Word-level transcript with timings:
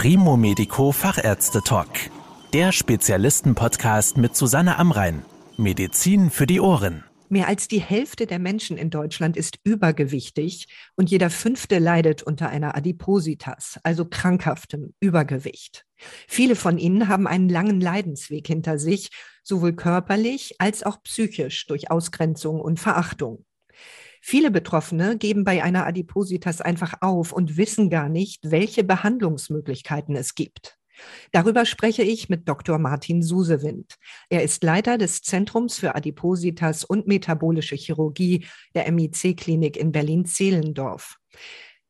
Primo 0.00 0.36
Medico 0.36 0.92
Fachärzte 0.92 1.60
Talk. 1.60 1.88
Der 2.52 2.70
Spezialisten-Podcast 2.70 4.16
mit 4.16 4.36
Susanne 4.36 4.78
Amrein. 4.78 5.24
Medizin 5.56 6.30
für 6.30 6.46
die 6.46 6.60
Ohren. 6.60 7.02
Mehr 7.28 7.48
als 7.48 7.66
die 7.66 7.80
Hälfte 7.80 8.26
der 8.26 8.38
Menschen 8.38 8.76
in 8.76 8.90
Deutschland 8.90 9.36
ist 9.36 9.58
übergewichtig 9.64 10.68
und 10.94 11.10
jeder 11.10 11.30
fünfte 11.30 11.80
leidet 11.80 12.22
unter 12.22 12.48
einer 12.48 12.76
Adipositas, 12.76 13.80
also 13.82 14.04
krankhaftem 14.04 14.94
Übergewicht. 15.00 15.84
Viele 16.28 16.54
von 16.54 16.78
ihnen 16.78 17.08
haben 17.08 17.26
einen 17.26 17.48
langen 17.48 17.80
Leidensweg 17.80 18.46
hinter 18.46 18.78
sich, 18.78 19.10
sowohl 19.42 19.72
körperlich 19.74 20.60
als 20.60 20.84
auch 20.84 21.02
psychisch 21.02 21.66
durch 21.66 21.90
Ausgrenzung 21.90 22.60
und 22.60 22.78
Verachtung. 22.78 23.44
Viele 24.20 24.50
Betroffene 24.50 25.16
geben 25.16 25.44
bei 25.44 25.62
einer 25.62 25.86
Adipositas 25.86 26.60
einfach 26.60 26.94
auf 27.00 27.32
und 27.32 27.56
wissen 27.56 27.90
gar 27.90 28.08
nicht, 28.08 28.50
welche 28.50 28.84
Behandlungsmöglichkeiten 28.84 30.16
es 30.16 30.34
gibt. 30.34 30.78
Darüber 31.32 31.64
spreche 31.64 32.02
ich 32.02 32.28
mit 32.28 32.48
Dr. 32.48 32.78
Martin 32.78 33.22
Susewind. 33.22 33.94
Er 34.28 34.42
ist 34.42 34.62
Leiter 34.64 34.98
des 34.98 35.22
Zentrums 35.22 35.78
für 35.78 35.94
Adipositas 35.94 36.84
und 36.84 37.06
metabolische 37.06 37.76
Chirurgie 37.76 38.46
der 38.74 38.90
MIC-Klinik 38.90 39.76
in 39.76 39.92
Berlin-Zehlendorf. 39.92 41.16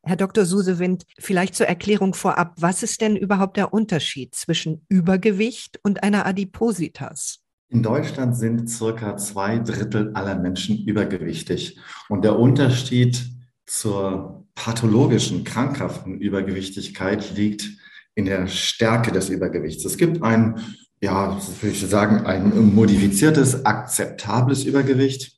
Herr 0.03 0.15
Dr. 0.15 0.45
Susewind, 0.45 1.03
vielleicht 1.17 1.55
zur 1.55 1.67
Erklärung 1.67 2.13
vorab, 2.13 2.53
was 2.57 2.83
ist 2.83 3.01
denn 3.01 3.17
überhaupt 3.17 3.57
der 3.57 3.73
Unterschied 3.73 4.33
zwischen 4.33 4.85
Übergewicht 4.87 5.79
und 5.83 6.03
einer 6.03 6.25
Adipositas? 6.25 7.43
In 7.71 7.83
Deutschland 7.83 8.35
sind 8.35 8.67
circa 8.67 9.15
zwei 9.17 9.59
Drittel 9.59 10.11
aller 10.15 10.35
Menschen 10.35 10.85
übergewichtig. 10.85 11.79
Und 12.09 12.23
der 12.23 12.39
Unterschied 12.39 13.23
zur 13.67 14.47
pathologischen, 14.55 15.43
krankhaften 15.43 16.19
Übergewichtigkeit 16.19 17.35
liegt 17.35 17.69
in 18.15 18.25
der 18.25 18.47
Stärke 18.47 19.11
des 19.11 19.29
Übergewichts. 19.29 19.85
Es 19.85 19.97
gibt 19.97 20.23
ein, 20.23 20.59
ja, 20.99 21.39
würde 21.61 21.75
ich 21.75 21.87
sagen, 21.87 22.25
ein 22.25 22.73
modifiziertes, 22.73 23.65
akzeptables 23.65 24.63
Übergewicht. 24.63 25.37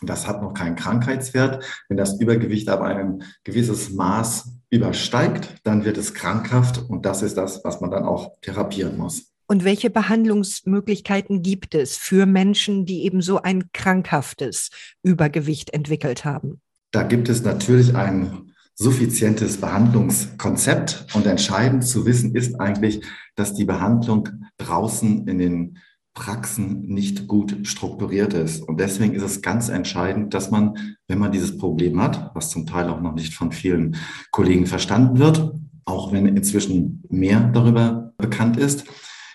Das 0.00 0.26
hat 0.26 0.40
noch 0.40 0.54
keinen 0.54 0.76
Krankheitswert. 0.76 1.62
Wenn 1.88 1.98
das 1.98 2.18
Übergewicht 2.18 2.70
aber 2.70 2.86
ein 2.86 3.22
gewisses 3.44 3.90
Maß 3.90 4.50
übersteigt, 4.70 5.56
dann 5.64 5.84
wird 5.84 5.98
es 5.98 6.14
krankhaft 6.14 6.88
und 6.88 7.04
das 7.04 7.20
ist 7.20 7.36
das, 7.36 7.62
was 7.64 7.82
man 7.82 7.90
dann 7.90 8.04
auch 8.04 8.40
therapieren 8.40 8.96
muss. 8.96 9.29
Und 9.50 9.64
welche 9.64 9.90
Behandlungsmöglichkeiten 9.90 11.42
gibt 11.42 11.74
es 11.74 11.96
für 11.96 12.24
Menschen, 12.24 12.86
die 12.86 13.02
eben 13.02 13.20
so 13.20 13.42
ein 13.42 13.64
krankhaftes 13.72 14.70
Übergewicht 15.02 15.74
entwickelt 15.74 16.24
haben? 16.24 16.60
Da 16.92 17.02
gibt 17.02 17.28
es 17.28 17.42
natürlich 17.42 17.96
ein 17.96 18.52
suffizientes 18.76 19.56
Behandlungskonzept 19.56 21.08
und 21.14 21.26
entscheidend 21.26 21.84
zu 21.84 22.06
wissen 22.06 22.36
ist 22.36 22.60
eigentlich, 22.60 23.04
dass 23.34 23.52
die 23.52 23.64
Behandlung 23.64 24.28
draußen 24.58 25.26
in 25.26 25.38
den 25.38 25.78
Praxen 26.14 26.82
nicht 26.82 27.26
gut 27.26 27.66
strukturiert 27.66 28.34
ist. 28.34 28.62
Und 28.62 28.78
deswegen 28.78 29.14
ist 29.14 29.24
es 29.24 29.42
ganz 29.42 29.68
entscheidend, 29.68 30.32
dass 30.32 30.52
man, 30.52 30.94
wenn 31.08 31.18
man 31.18 31.32
dieses 31.32 31.58
Problem 31.58 32.00
hat, 32.00 32.30
was 32.34 32.50
zum 32.50 32.66
Teil 32.66 32.88
auch 32.88 33.00
noch 33.00 33.14
nicht 33.14 33.34
von 33.34 33.50
vielen 33.50 33.96
Kollegen 34.30 34.66
verstanden 34.66 35.18
wird, 35.18 35.52
auch 35.86 36.12
wenn 36.12 36.26
inzwischen 36.26 37.02
mehr 37.08 37.50
darüber 37.52 38.12
bekannt 38.16 38.56
ist, 38.56 38.84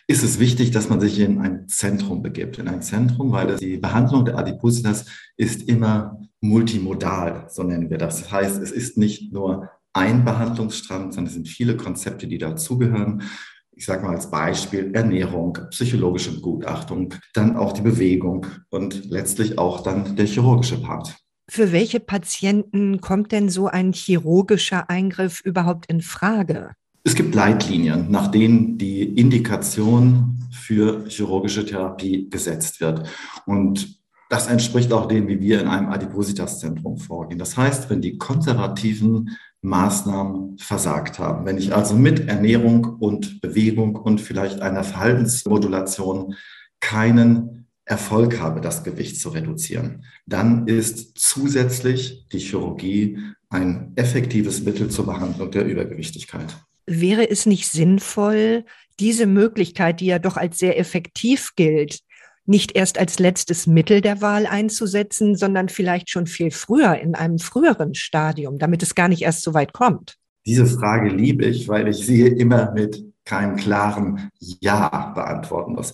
ist 0.07 0.23
es 0.23 0.39
wichtig, 0.39 0.71
dass 0.71 0.89
man 0.89 0.99
sich 0.99 1.19
in 1.19 1.39
ein 1.39 1.67
Zentrum 1.67 2.21
begibt. 2.21 2.59
In 2.59 2.67
ein 2.67 2.81
Zentrum, 2.81 3.31
weil 3.31 3.55
die 3.57 3.77
Behandlung 3.77 4.25
der 4.25 4.37
Adipositas 4.37 5.05
ist 5.35 5.67
immer 5.67 6.19
multimodal, 6.41 7.47
so 7.49 7.63
nennen 7.63 7.89
wir 7.89 7.97
das. 7.97 8.21
Das 8.21 8.31
heißt, 8.31 8.61
es 8.61 8.71
ist 8.71 8.97
nicht 8.97 9.33
nur 9.33 9.69
ein 9.93 10.23
Behandlungsstrang, 10.23 11.11
sondern 11.11 11.27
es 11.27 11.33
sind 11.33 11.47
viele 11.47 11.75
Konzepte, 11.77 12.27
die 12.27 12.37
dazugehören. 12.37 13.23
Ich 13.71 13.85
sage 13.85 14.05
mal 14.05 14.15
als 14.15 14.29
Beispiel 14.29 14.91
Ernährung, 14.93 15.57
psychologische 15.71 16.33
Begutachtung, 16.33 17.13
dann 17.33 17.55
auch 17.55 17.73
die 17.73 17.81
Bewegung 17.81 18.45
und 18.69 19.05
letztlich 19.09 19.57
auch 19.57 19.81
dann 19.81 20.15
der 20.15 20.27
chirurgische 20.27 20.81
Part. 20.81 21.15
Für 21.49 21.71
welche 21.71 21.99
Patienten 21.99 23.01
kommt 23.01 23.31
denn 23.31 23.49
so 23.49 23.67
ein 23.67 23.93
chirurgischer 23.93 24.89
Eingriff 24.89 25.41
überhaupt 25.41 25.87
in 25.87 26.01
Frage? 26.01 26.71
Es 27.07 27.13
gibt 27.13 27.35
Leitlinien, 27.35 28.09
nach 28.09 28.29
denen 28.29 28.79
die 28.79 29.03
Indikation 29.03 30.39
für 30.49 31.05
chirurgische 31.07 31.63
Therapie 31.63 32.27
gesetzt 32.31 32.81
wird. 32.81 33.07
Und 33.45 33.99
das 34.27 34.47
entspricht 34.47 34.91
auch 34.91 35.07
dem, 35.07 35.27
wie 35.27 35.39
wir 35.39 35.61
in 35.61 35.67
einem 35.67 35.89
Adipositas-Zentrum 35.89 36.97
vorgehen. 36.97 37.37
Das 37.37 37.57
heißt, 37.57 37.91
wenn 37.91 38.01
die 38.01 38.17
konservativen 38.17 39.37
Maßnahmen 39.61 40.57
versagt 40.57 41.19
haben, 41.19 41.45
wenn 41.45 41.59
ich 41.59 41.75
also 41.75 41.95
mit 41.95 42.27
Ernährung 42.27 42.85
und 42.85 43.39
Bewegung 43.39 43.95
und 43.95 44.19
vielleicht 44.19 44.61
einer 44.63 44.83
Verhaltensmodulation 44.83 46.33
keinen 46.79 47.67
Erfolg 47.85 48.39
habe, 48.39 48.61
das 48.61 48.83
Gewicht 48.83 49.21
zu 49.21 49.29
reduzieren, 49.29 50.05
dann 50.25 50.67
ist 50.67 51.19
zusätzlich 51.19 52.27
die 52.31 52.39
Chirurgie 52.39 53.19
ein 53.49 53.91
effektives 53.95 54.63
Mittel 54.63 54.89
zur 54.89 55.05
Behandlung 55.05 55.51
der 55.51 55.65
Übergewichtigkeit 55.65 56.55
wäre 56.85 57.29
es 57.29 57.45
nicht 57.45 57.67
sinnvoll, 57.67 58.65
diese 58.99 59.25
Möglichkeit, 59.25 59.99
die 59.99 60.05
ja 60.05 60.19
doch 60.19 60.37
als 60.37 60.57
sehr 60.57 60.79
effektiv 60.79 61.51
gilt, 61.55 61.99
nicht 62.45 62.75
erst 62.75 62.97
als 62.99 63.19
letztes 63.19 63.67
Mittel 63.67 64.01
der 64.01 64.21
Wahl 64.21 64.45
einzusetzen, 64.45 65.35
sondern 65.35 65.69
vielleicht 65.69 66.09
schon 66.09 66.27
viel 66.27 66.51
früher, 66.51 66.99
in 66.99 67.15
einem 67.15 67.39
früheren 67.39 67.95
Stadium, 67.95 68.59
damit 68.59 68.83
es 68.83 68.95
gar 68.95 69.07
nicht 69.07 69.23
erst 69.23 69.41
so 69.41 69.53
weit 69.53 69.73
kommt? 69.73 70.15
Diese 70.45 70.65
Frage 70.65 71.09
liebe 71.09 71.45
ich, 71.45 71.67
weil 71.67 71.87
ich 71.87 72.05
sie 72.05 72.21
immer 72.21 72.71
mit 72.71 73.03
keinem 73.25 73.55
klaren 73.55 74.29
Ja 74.39 75.11
beantworten 75.15 75.73
muss. 75.73 75.93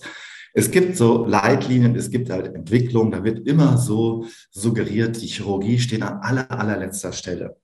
Es 0.52 0.70
gibt 0.70 0.98
so 0.98 1.24
Leitlinien, 1.24 1.96
es 1.96 2.10
gibt 2.10 2.28
halt 2.28 2.54
Entwicklung, 2.54 3.10
da 3.10 3.24
wird 3.24 3.48
immer 3.48 3.78
so 3.78 4.26
suggeriert, 4.50 5.20
die 5.22 5.26
Chirurgie 5.26 5.78
steht 5.78 6.02
an 6.02 6.18
aller, 6.20 6.50
allerletzter 6.50 7.12
Stelle. 7.12 7.56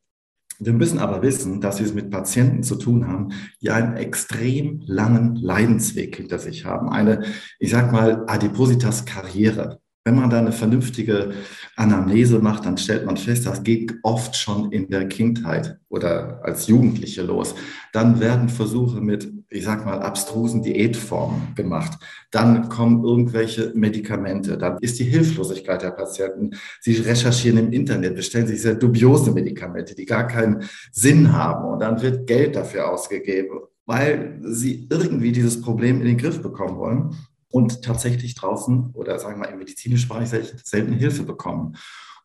Wir 0.60 0.72
müssen 0.72 0.98
aber 0.98 1.22
wissen, 1.22 1.60
dass 1.60 1.78
wir 1.78 1.86
es 1.86 1.94
mit 1.94 2.10
Patienten 2.10 2.62
zu 2.62 2.76
tun 2.76 3.06
haben, 3.06 3.28
die 3.62 3.70
einen 3.70 3.96
extrem 3.96 4.80
langen 4.86 5.36
Leidensweg 5.36 6.16
hinter 6.16 6.38
sich 6.38 6.64
haben. 6.64 6.88
Eine, 6.88 7.24
ich 7.58 7.70
sag 7.70 7.92
mal, 7.92 8.24
Adipositas-Karriere. 8.26 9.80
Wenn 10.08 10.16
man 10.16 10.30
da 10.30 10.38
eine 10.38 10.52
vernünftige 10.52 11.34
Anamnese 11.76 12.38
macht, 12.38 12.64
dann 12.64 12.78
stellt 12.78 13.04
man 13.04 13.18
fest, 13.18 13.44
das 13.44 13.62
geht 13.62 13.92
oft 14.02 14.34
schon 14.34 14.72
in 14.72 14.88
der 14.88 15.06
Kindheit 15.06 15.78
oder 15.90 16.40
als 16.42 16.66
Jugendliche 16.66 17.20
los. 17.20 17.54
Dann 17.92 18.18
werden 18.18 18.48
Versuche 18.48 19.02
mit, 19.02 19.30
ich 19.50 19.64
sag 19.64 19.84
mal, 19.84 20.00
abstrusen 20.00 20.62
Diätformen 20.62 21.54
gemacht. 21.56 21.98
Dann 22.30 22.70
kommen 22.70 23.04
irgendwelche 23.04 23.72
Medikamente. 23.74 24.56
Dann 24.56 24.78
ist 24.80 24.98
die 24.98 25.04
Hilflosigkeit 25.04 25.82
der 25.82 25.90
Patienten. 25.90 26.52
Sie 26.80 26.94
recherchieren 26.94 27.58
im 27.58 27.72
Internet, 27.72 28.16
bestellen 28.16 28.46
sich 28.46 28.62
sehr 28.62 28.76
dubiose 28.76 29.30
Medikamente, 29.32 29.94
die 29.94 30.06
gar 30.06 30.26
keinen 30.26 30.62
Sinn 30.90 31.34
haben. 31.34 31.68
Und 31.68 31.80
dann 31.80 32.00
wird 32.00 32.26
Geld 32.26 32.56
dafür 32.56 32.90
ausgegeben, 32.90 33.58
weil 33.84 34.40
sie 34.42 34.88
irgendwie 34.90 35.32
dieses 35.32 35.60
Problem 35.60 36.00
in 36.00 36.06
den 36.06 36.16
Griff 36.16 36.40
bekommen 36.40 36.78
wollen 36.78 37.14
und 37.50 37.82
tatsächlich 37.82 38.34
draußen 38.34 38.90
oder 38.94 39.18
sagen 39.18 39.36
wir 39.36 39.46
mal 39.46 39.52
im 39.52 39.58
medizinischen 39.58 40.08
Bereich 40.08 40.30
selten 40.30 40.92
Hilfe 40.92 41.22
bekommen. 41.22 41.76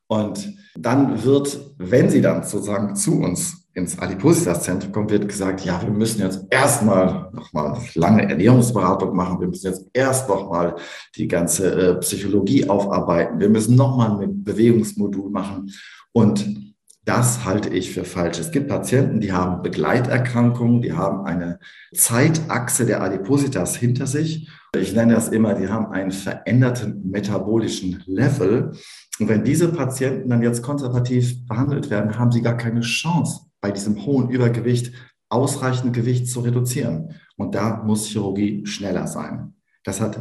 Und 0.07 0.55
dann 0.75 1.23
wird, 1.23 1.73
wenn 1.77 2.09
sie 2.09 2.21
dann 2.21 2.43
sozusagen 2.43 2.95
zu 2.95 3.19
uns 3.19 3.63
ins 3.73 3.97
Adipositas-Zentrum 3.97 4.91
kommen, 4.91 5.09
wird 5.09 5.27
gesagt, 5.27 5.65
ja, 5.65 5.81
wir 5.81 5.89
müssen 5.89 6.21
jetzt 6.21 6.45
erstmal 6.51 7.31
nochmal 7.33 7.79
lange 7.95 8.29
Ernährungsberatung 8.29 9.15
machen, 9.15 9.39
wir 9.39 9.47
müssen 9.47 9.67
jetzt 9.67 9.87
erst 9.93 10.29
nochmal 10.29 10.75
die 11.15 11.27
ganze 11.27 11.71
äh, 11.71 11.95
Psychologie 11.95 12.69
aufarbeiten, 12.69 13.39
wir 13.39 13.49
müssen 13.49 13.75
nochmal 13.75 14.21
ein 14.21 14.43
Bewegungsmodul 14.43 15.31
machen. 15.31 15.71
Und 16.11 16.75
das 17.05 17.43
halte 17.43 17.69
ich 17.69 17.91
für 17.91 18.05
falsch. 18.05 18.39
Es 18.39 18.51
gibt 18.51 18.69
Patienten, 18.69 19.19
die 19.19 19.33
haben 19.33 19.61
Begleiterkrankungen, 19.61 20.81
die 20.81 20.93
haben 20.93 21.25
eine 21.25 21.59
Zeitachse 21.93 22.85
der 22.85 23.01
Adipositas 23.01 23.75
hinter 23.75 24.07
sich. 24.07 24.47
Ich 24.75 24.93
nenne 24.93 25.13
das 25.13 25.27
immer, 25.27 25.53
die 25.53 25.67
haben 25.67 25.91
einen 25.91 26.11
veränderten 26.11 27.09
metabolischen 27.09 28.03
Level. 28.07 28.71
Und 29.19 29.29
wenn 29.29 29.43
diese 29.43 29.71
Patienten 29.71 30.29
dann 30.29 30.41
jetzt 30.41 30.63
konservativ 30.63 31.45
behandelt 31.45 31.91
werden, 31.91 32.17
haben 32.17 32.31
sie 32.31 32.41
gar 32.41 32.57
keine 32.57 32.81
Chance, 32.81 33.41
bei 33.61 33.69
diesem 33.69 34.03
hohen 34.03 34.29
Übergewicht 34.29 34.91
ausreichend 35.29 35.93
Gewicht 35.93 36.27
zu 36.27 36.39
reduzieren. 36.39 37.15
Und 37.37 37.53
da 37.53 37.83
muss 37.83 38.07
Chirurgie 38.07 38.65
schneller 38.65 39.05
sein. 39.05 39.53
Das 39.83 40.01
hat 40.01 40.19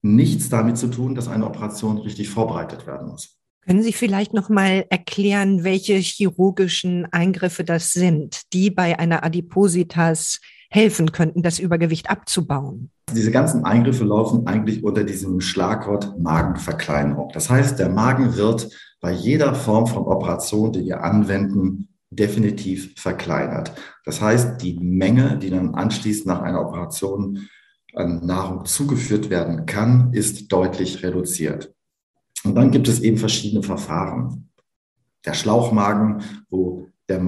nichts 0.00 0.48
damit 0.48 0.78
zu 0.78 0.88
tun, 0.88 1.14
dass 1.14 1.28
eine 1.28 1.46
Operation 1.46 1.98
richtig 1.98 2.30
vorbereitet 2.30 2.86
werden 2.86 3.08
muss. 3.08 3.38
Können 3.66 3.82
Sie 3.82 3.94
vielleicht 3.94 4.34
noch 4.34 4.50
mal 4.50 4.84
erklären, 4.90 5.64
welche 5.64 5.94
chirurgischen 5.94 7.06
Eingriffe 7.12 7.64
das 7.64 7.92
sind, 7.92 8.42
die 8.52 8.70
bei 8.70 8.98
einer 8.98 9.24
Adipositas 9.24 10.40
helfen 10.74 11.12
könnten, 11.12 11.42
das 11.42 11.60
Übergewicht 11.60 12.10
abzubauen? 12.10 12.90
Diese 13.14 13.30
ganzen 13.30 13.64
Eingriffe 13.64 14.04
laufen 14.04 14.46
eigentlich 14.48 14.82
unter 14.82 15.04
diesem 15.04 15.40
Schlagwort 15.40 16.18
Magenverkleinerung. 16.18 17.30
Das 17.32 17.48
heißt, 17.48 17.78
der 17.78 17.90
Magen 17.90 18.36
wird 18.36 18.68
bei 19.00 19.12
jeder 19.12 19.54
Form 19.54 19.86
von 19.86 20.02
Operation, 20.04 20.72
die 20.72 20.84
wir 20.84 21.04
anwenden, 21.04 21.88
definitiv 22.10 22.94
verkleinert. 23.00 23.72
Das 24.04 24.20
heißt, 24.20 24.62
die 24.62 24.74
Menge, 24.80 25.38
die 25.38 25.50
dann 25.50 25.74
anschließend 25.74 26.26
nach 26.26 26.42
einer 26.42 26.60
Operation 26.60 27.48
an 27.94 28.26
Nahrung 28.26 28.64
zugeführt 28.64 29.30
werden 29.30 29.66
kann, 29.66 30.12
ist 30.12 30.50
deutlich 30.50 31.04
reduziert. 31.04 31.72
Und 32.44 32.56
dann 32.56 32.72
gibt 32.72 32.88
es 32.88 33.00
eben 33.00 33.16
verschiedene 33.16 33.62
Verfahren. 33.62 34.50
Der 35.24 35.34
Schlauchmagen, 35.34 36.22
wo 36.50 36.88
der 37.08 37.20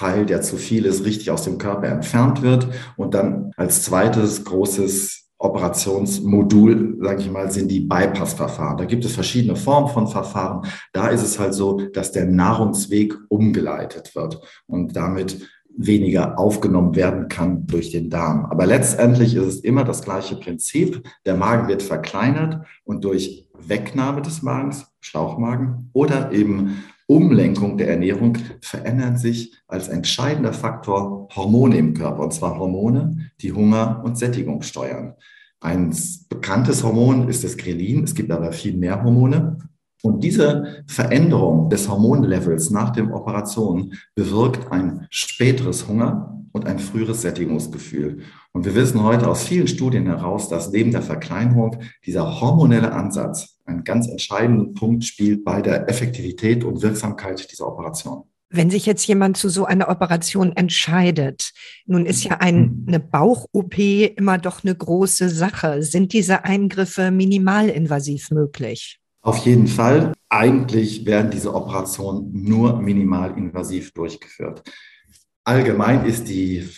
Magenteil, 0.00 0.26
der 0.26 0.42
zu 0.42 0.56
viel 0.56 0.84
ist, 0.84 1.04
richtig 1.04 1.30
aus 1.30 1.44
dem 1.44 1.58
Körper 1.58 1.88
entfernt 1.88 2.42
wird. 2.42 2.68
Und 2.96 3.14
dann 3.14 3.52
als 3.56 3.82
zweites 3.82 4.44
großes 4.44 5.24
Operationsmodul, 5.38 6.98
sage 7.02 7.20
ich 7.20 7.30
mal, 7.30 7.50
sind 7.50 7.70
die 7.70 7.80
Bypass-Verfahren. 7.80 8.78
Da 8.78 8.84
gibt 8.84 9.04
es 9.04 9.12
verschiedene 9.12 9.56
Formen 9.56 9.88
von 9.88 10.08
Verfahren. 10.08 10.66
Da 10.92 11.08
ist 11.08 11.22
es 11.22 11.38
halt 11.38 11.54
so, 11.54 11.80
dass 11.92 12.12
der 12.12 12.24
Nahrungsweg 12.24 13.14
umgeleitet 13.28 14.14
wird 14.14 14.40
und 14.66 14.96
damit 14.96 15.46
weniger 15.78 16.38
aufgenommen 16.38 16.96
werden 16.96 17.28
kann 17.28 17.66
durch 17.66 17.90
den 17.90 18.08
Darm. 18.08 18.46
Aber 18.46 18.64
letztendlich 18.64 19.34
ist 19.34 19.44
es 19.44 19.60
immer 19.60 19.84
das 19.84 20.00
gleiche 20.00 20.36
Prinzip. 20.36 21.06
Der 21.26 21.36
Magen 21.36 21.68
wird 21.68 21.82
verkleinert 21.82 22.64
und 22.84 23.04
durch 23.04 23.46
Wegnahme 23.58 24.22
des 24.22 24.40
Magens, 24.40 24.86
Schlauchmagen 25.00 25.90
oder 25.92 26.32
eben 26.32 26.82
Umlenkung 27.08 27.78
der 27.78 27.88
Ernährung 27.88 28.36
verändern 28.60 29.16
sich 29.16 29.54
als 29.68 29.88
entscheidender 29.88 30.52
Faktor 30.52 31.28
Hormone 31.34 31.76
im 31.76 31.94
Körper, 31.94 32.24
und 32.24 32.32
zwar 32.32 32.58
Hormone, 32.58 33.30
die 33.40 33.52
Hunger 33.52 34.02
und 34.04 34.18
Sättigung 34.18 34.62
steuern. 34.62 35.14
Ein 35.60 35.94
bekanntes 36.28 36.82
Hormon 36.82 37.28
ist 37.28 37.44
das 37.44 37.56
Grelin, 37.56 38.04
es 38.04 38.14
gibt 38.14 38.30
aber 38.30 38.52
viel 38.52 38.76
mehr 38.76 39.02
Hormone. 39.02 39.58
Und 40.02 40.22
diese 40.22 40.84
Veränderung 40.86 41.70
des 41.70 41.88
Hormonlevels 41.88 42.70
nach 42.70 42.90
dem 42.90 43.12
Operation 43.12 43.94
bewirkt 44.14 44.70
ein 44.70 45.06
späteres 45.10 45.88
Hunger 45.88 46.36
und 46.52 46.66
ein 46.66 46.78
früheres 46.78 47.22
Sättigungsgefühl. 47.22 48.20
Und 48.52 48.64
wir 48.64 48.74
wissen 48.74 49.02
heute 49.02 49.28
aus 49.28 49.44
vielen 49.44 49.68
Studien 49.68 50.06
heraus, 50.06 50.48
dass 50.48 50.70
neben 50.70 50.92
der 50.92 51.02
Verkleinerung 51.02 51.78
dieser 52.04 52.40
hormonelle 52.40 52.92
Ansatz 52.92 53.55
einen 53.66 53.84
ganz 53.84 54.08
entscheidenden 54.08 54.74
Punkt 54.74 55.04
spielt 55.04 55.44
bei 55.44 55.60
der 55.60 55.88
Effektivität 55.88 56.64
und 56.64 56.82
Wirksamkeit 56.82 57.50
dieser 57.50 57.68
Operation. 57.68 58.24
Wenn 58.48 58.70
sich 58.70 58.86
jetzt 58.86 59.06
jemand 59.06 59.36
zu 59.36 59.48
so 59.48 59.64
einer 59.64 59.88
Operation 59.88 60.52
entscheidet, 60.56 61.50
nun 61.84 62.06
ist 62.06 62.22
ja 62.22 62.38
ein, 62.38 62.84
eine 62.86 63.00
Bauch-OP 63.00 63.76
immer 63.76 64.38
doch 64.38 64.62
eine 64.62 64.74
große 64.74 65.28
Sache. 65.28 65.82
Sind 65.82 66.12
diese 66.12 66.44
Eingriffe 66.44 67.10
minimalinvasiv 67.10 68.30
möglich? 68.30 69.00
Auf 69.20 69.38
jeden 69.38 69.66
Fall. 69.66 70.12
Eigentlich 70.28 71.04
werden 71.04 71.32
diese 71.32 71.52
Operationen 71.52 72.30
nur 72.32 72.80
minimalinvasiv 72.80 73.92
durchgeführt. 73.92 74.62
Allgemein 75.42 76.04
ist 76.06 76.28
die 76.28 76.68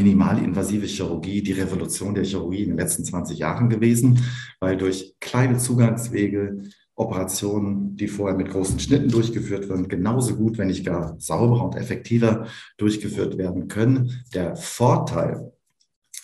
minimalinvasive 0.00 0.86
Chirurgie 0.86 1.42
die 1.42 1.52
Revolution 1.52 2.14
der 2.14 2.24
Chirurgie 2.24 2.62
in 2.62 2.70
den 2.70 2.78
letzten 2.78 3.04
20 3.04 3.38
Jahren 3.38 3.68
gewesen, 3.68 4.20
weil 4.58 4.76
durch 4.76 5.14
kleine 5.20 5.58
Zugangswege 5.58 6.62
Operationen, 6.94 7.96
die 7.96 8.08
vorher 8.08 8.36
mit 8.36 8.50
großen 8.50 8.78
Schnitten 8.78 9.08
durchgeführt 9.08 9.68
werden, 9.68 9.88
genauso 9.88 10.36
gut, 10.36 10.58
wenn 10.58 10.68
nicht 10.68 10.84
gar 10.84 11.18
sauberer 11.18 11.64
und 11.64 11.76
effektiver 11.76 12.46
durchgeführt 12.76 13.38
werden 13.38 13.68
können. 13.68 14.22
Der 14.34 14.56
Vorteil 14.56 15.52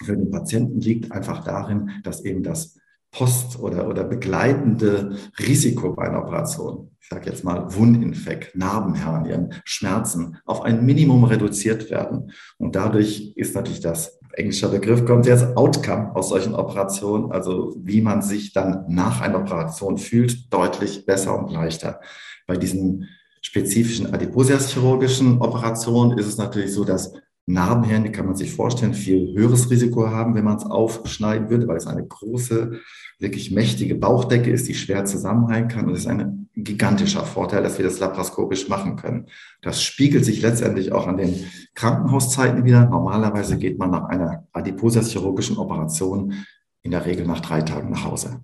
für 0.05 0.17
den 0.17 0.31
Patienten 0.31 0.81
liegt 0.81 1.13
einfach 1.13 1.45
darin, 1.45 1.91
dass 2.03 2.25
eben 2.25 2.43
das 2.43 2.79
post- 3.17 3.59
oder, 3.59 3.89
oder 3.89 4.05
begleitende 4.05 5.17
Risiko 5.39 5.95
bei 5.95 6.09
einer 6.09 6.23
Operation, 6.23 6.91
ich 7.01 7.09
sage 7.09 7.31
jetzt 7.31 7.45
mal 7.45 7.75
Wundinfekt, 7.75 8.57
Narbenhernien, 8.57 9.55
Schmerzen, 9.65 10.39
auf 10.45 10.63
ein 10.63 10.85
Minimum 10.85 11.25
reduziert 11.25 11.91
werden. 11.91 12.33
Und 12.59 12.77
dadurch 12.77 13.33
ist 13.37 13.55
natürlich 13.55 13.81
das 13.81 14.19
englischer 14.33 14.69
Begriff 14.69 15.07
kommt 15.07 15.27
jetzt 15.27 15.57
Outcome 15.57 16.15
aus 16.15 16.29
solchen 16.29 16.55
Operationen, 16.55 17.33
also 17.33 17.75
wie 17.79 18.03
man 18.03 18.21
sich 18.21 18.53
dann 18.53 18.85
nach 18.89 19.21
einer 19.21 19.39
Operation 19.39 19.97
fühlt, 19.97 20.53
deutlich 20.53 21.07
besser 21.07 21.39
und 21.39 21.51
leichter. 21.51 22.01
Bei 22.47 22.57
diesen 22.57 23.09
spezifischen 23.41 24.13
Adipositas-chirurgischen 24.13 25.41
Operationen 25.41 26.19
ist 26.19 26.27
es 26.27 26.37
natürlich 26.37 26.75
so, 26.75 26.85
dass 26.85 27.15
Narbenhände 27.47 28.11
kann 28.11 28.27
man 28.27 28.35
sich 28.35 28.53
vorstellen, 28.53 28.93
viel 28.93 29.33
höheres 29.37 29.71
Risiko 29.71 30.09
haben, 30.11 30.35
wenn 30.35 30.45
man 30.45 30.57
es 30.57 30.67
aufschneiden 30.67 31.49
würde, 31.49 31.69
weil 31.69 31.77
es 31.77 31.87
eine 31.87 32.05
große, 32.05 32.81
wirklich 33.21 33.53
mächtige 33.53 33.95
Bauchdecke 33.95 34.51
ist, 34.51 34.67
die 34.67 34.75
schwer 34.75 35.05
zusammenhalten 35.05 35.69
kann. 35.69 35.87
Und 35.87 35.93
es 35.93 36.01
ist 36.01 36.09
ein 36.09 36.49
gigantischer 36.57 37.25
Vorteil, 37.25 37.63
dass 37.63 37.79
wir 37.79 37.85
das 37.85 38.01
laparoskopisch 38.01 38.69
machen 38.69 38.97
können. 38.97 39.27
Das 39.63 39.81
spiegelt 39.81 40.25
sich 40.25 40.43
letztendlich 40.43 40.91
auch 40.91 41.07
an 41.07 41.19
den 41.19 41.45
Krankenhauszeiten 41.75 42.65
wieder. 42.65 42.87
Normalerweise 42.87 43.59
geht 43.59 43.79
man 43.79 43.91
nach 43.91 44.07
einer 44.07 44.49
Adipositas-chirurgischen 44.53 45.57
Operation 45.57 46.35
in 46.83 46.91
der 46.91 47.07
Regel 47.07 47.27
nach 47.27 47.41
drei 47.41 47.63
Tagen 47.63 47.91
nach 47.91 48.05
Hause. 48.05 48.41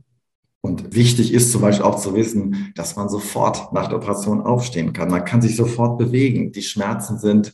Und 0.60 0.94
wichtig 0.94 1.34
ist 1.34 1.50
zum 1.50 1.62
Beispiel 1.62 1.84
auch 1.84 1.98
zu 1.98 2.14
wissen, 2.14 2.72
dass 2.76 2.94
man 2.94 3.08
sofort 3.08 3.72
nach 3.72 3.88
der 3.88 3.96
Operation 3.96 4.42
aufstehen 4.42 4.92
kann. 4.92 5.10
Man 5.10 5.24
kann 5.24 5.42
sich 5.42 5.56
sofort 5.56 5.98
bewegen. 5.98 6.52
Die 6.52 6.62
Schmerzen 6.62 7.18
sind 7.18 7.52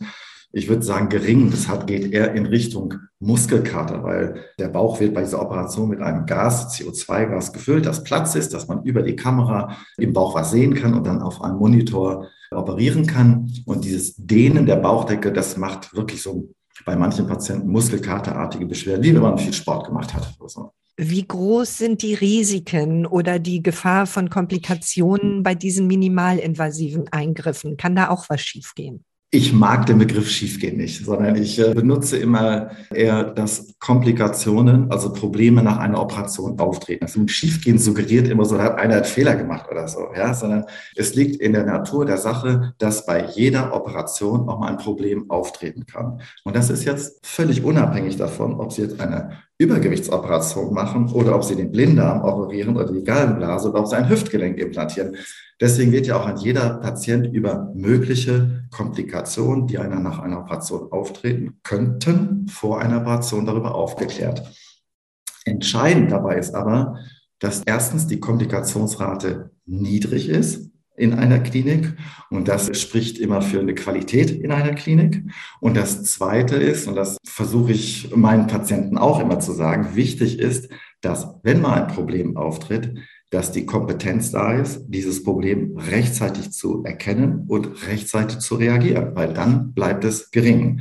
ich 0.52 0.68
würde 0.68 0.82
sagen, 0.82 1.08
gering. 1.08 1.50
Das 1.50 1.68
hat, 1.68 1.86
geht 1.86 2.12
eher 2.12 2.32
in 2.34 2.46
Richtung 2.46 2.94
Muskelkater, 3.20 4.02
weil 4.02 4.44
der 4.58 4.68
Bauch 4.68 5.00
wird 5.00 5.14
bei 5.14 5.22
dieser 5.22 5.42
Operation 5.42 5.88
mit 5.88 6.00
einem 6.00 6.26
Gas, 6.26 6.78
CO2-Gas 6.78 7.52
gefüllt, 7.52 7.86
das 7.86 8.04
Platz 8.04 8.34
ist, 8.34 8.54
dass 8.54 8.68
man 8.68 8.82
über 8.84 9.02
die 9.02 9.16
Kamera 9.16 9.76
im 9.96 10.12
Bauch 10.12 10.34
was 10.34 10.50
sehen 10.50 10.74
kann 10.74 10.94
und 10.94 11.06
dann 11.06 11.20
auf 11.20 11.42
einem 11.42 11.58
Monitor 11.58 12.28
operieren 12.50 13.06
kann. 13.06 13.52
Und 13.66 13.84
dieses 13.84 14.14
Dehnen 14.16 14.66
der 14.66 14.76
Bauchdecke, 14.76 15.32
das 15.32 15.56
macht 15.56 15.94
wirklich 15.94 16.22
so 16.22 16.48
bei 16.84 16.96
manchen 16.96 17.26
Patienten 17.26 17.68
muskelkaterartige 17.68 18.66
Beschwerden, 18.66 19.02
wie 19.04 19.14
wenn 19.14 19.22
man 19.22 19.38
viel 19.38 19.52
Sport 19.52 19.86
gemacht 19.86 20.14
hat. 20.14 20.34
So. 20.46 20.72
Wie 20.96 21.26
groß 21.26 21.78
sind 21.78 22.02
die 22.02 22.14
Risiken 22.14 23.04
oder 23.04 23.38
die 23.38 23.62
Gefahr 23.62 24.06
von 24.06 24.30
Komplikationen 24.30 25.42
bei 25.42 25.54
diesen 25.54 25.86
minimalinvasiven 25.86 27.08
Eingriffen? 27.12 27.76
Kann 27.76 27.94
da 27.94 28.08
auch 28.10 28.26
was 28.28 28.40
schiefgehen? 28.40 29.04
Ich 29.30 29.52
mag 29.52 29.84
den 29.84 29.98
Begriff 29.98 30.30
schiefgehen 30.30 30.78
nicht, 30.78 31.04
sondern 31.04 31.36
ich 31.36 31.58
äh, 31.58 31.74
benutze 31.74 32.16
immer 32.16 32.70
eher, 32.90 33.24
dass 33.24 33.74
Komplikationen, 33.78 34.90
also 34.90 35.12
Probleme 35.12 35.62
nach 35.62 35.76
einer 35.76 36.00
Operation 36.00 36.58
auftreten. 36.58 37.04
Also 37.04 37.28
Schiefgehen 37.28 37.78
suggeriert 37.78 38.26
immer 38.28 38.46
so, 38.46 38.58
hat 38.58 38.78
einer 38.78 38.94
einen 38.94 39.04
Fehler 39.04 39.36
gemacht 39.36 39.66
oder 39.70 39.86
so, 39.86 40.08
ja, 40.16 40.32
sondern 40.32 40.64
es 40.96 41.14
liegt 41.14 41.42
in 41.42 41.52
der 41.52 41.64
Natur 41.64 42.06
der 42.06 42.16
Sache, 42.16 42.72
dass 42.78 43.04
bei 43.04 43.26
jeder 43.26 43.74
Operation 43.74 44.48
auch 44.48 44.60
mal 44.60 44.68
ein 44.68 44.78
Problem 44.78 45.28
auftreten 45.30 45.84
kann. 45.84 46.22
Und 46.44 46.56
das 46.56 46.70
ist 46.70 46.84
jetzt 46.84 47.26
völlig 47.26 47.62
unabhängig 47.62 48.16
davon, 48.16 48.54
ob 48.54 48.72
Sie 48.72 48.80
jetzt 48.80 48.98
eine 48.98 49.42
Übergewichtsoperation 49.58 50.72
machen 50.72 51.10
oder 51.12 51.34
ob 51.34 51.44
Sie 51.44 51.56
den 51.56 51.72
Blinddarm 51.72 52.22
operieren 52.22 52.76
oder 52.76 52.92
die 52.92 53.02
Gallenblase 53.02 53.70
oder 53.70 53.80
ob 53.80 53.88
Sie 53.88 53.96
ein 53.96 54.08
Hüftgelenk 54.08 54.58
implantieren. 54.58 55.16
Deswegen 55.60 55.90
wird 55.90 56.06
ja 56.06 56.16
auch 56.16 56.26
an 56.26 56.36
jeder 56.36 56.74
Patient 56.74 57.26
über 57.26 57.72
mögliche 57.74 58.64
Komplikationen, 58.70 59.66
die 59.66 59.78
einer 59.78 59.98
nach 59.98 60.20
einer 60.20 60.38
Operation 60.38 60.92
auftreten 60.92 61.58
könnten, 61.64 62.46
vor 62.48 62.80
einer 62.80 63.00
Operation 63.00 63.44
darüber 63.44 63.74
aufgeklärt. 63.74 64.48
Entscheidend 65.44 66.12
dabei 66.12 66.36
ist 66.36 66.54
aber, 66.54 67.00
dass 67.40 67.62
erstens 67.64 68.06
die 68.06 68.20
Komplikationsrate 68.20 69.50
niedrig 69.66 70.28
ist 70.28 70.70
in 70.98 71.14
einer 71.14 71.38
Klinik 71.38 71.94
und 72.30 72.48
das 72.48 72.78
spricht 72.80 73.18
immer 73.18 73.40
für 73.42 73.60
eine 73.60 73.74
Qualität 73.74 74.30
in 74.30 74.50
einer 74.50 74.74
Klinik. 74.74 75.22
Und 75.60 75.76
das 75.76 76.02
Zweite 76.04 76.56
ist, 76.56 76.86
und 76.86 76.94
das 76.94 77.16
versuche 77.24 77.72
ich 77.72 78.14
meinen 78.14 78.46
Patienten 78.46 78.98
auch 78.98 79.20
immer 79.20 79.40
zu 79.40 79.52
sagen, 79.52 79.94
wichtig 79.94 80.38
ist, 80.38 80.68
dass 81.00 81.28
wenn 81.42 81.60
mal 81.60 81.82
ein 81.82 81.94
Problem 81.94 82.36
auftritt, 82.36 82.94
dass 83.30 83.52
die 83.52 83.66
Kompetenz 83.66 84.30
da 84.30 84.54
ist, 84.54 84.86
dieses 84.88 85.22
Problem 85.22 85.76
rechtzeitig 85.76 86.50
zu 86.50 86.82
erkennen 86.84 87.44
und 87.46 87.86
rechtzeitig 87.86 88.38
zu 88.38 88.54
reagieren, 88.54 89.14
weil 89.14 89.34
dann 89.34 89.74
bleibt 89.74 90.04
es 90.04 90.30
gering. 90.30 90.80